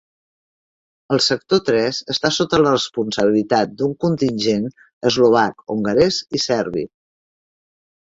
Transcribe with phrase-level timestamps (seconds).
[1.17, 4.69] El Sector Tres està sota la responsabilitat d'un contingent
[5.13, 6.89] eslovac, hongarès i serbi.